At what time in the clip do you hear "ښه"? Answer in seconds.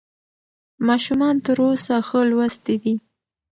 2.07-2.19